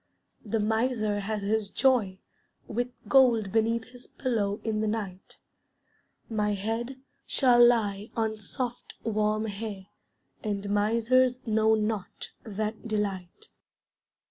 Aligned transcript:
The 0.43 0.59
miser 0.59 1.19
has 1.19 1.43
his 1.43 1.69
joy, 1.69 2.17
with 2.67 2.87
gold 3.07 3.51
Beneath 3.51 3.89
his 3.91 4.07
pillow 4.07 4.59
in 4.63 4.81
the 4.81 4.87
night; 4.87 5.37
My 6.27 6.55
head 6.55 6.99
shall 7.27 7.63
lie 7.63 8.09
on 8.15 8.39
soft 8.39 8.95
warm 9.03 9.45
hair, 9.45 9.85
And 10.43 10.67
miser's 10.71 11.45
know 11.45 11.75
not 11.75 12.31
that 12.43 12.87
delight. 12.87 13.49